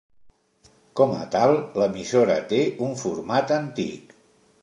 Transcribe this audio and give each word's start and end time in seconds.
Com 0.99 1.11
a 1.17 1.27
tal, 1.35 1.53
l'emissora 1.81 2.39
té 2.53 2.61
un 2.87 2.97
format 3.05 3.55
antic. 3.59 4.19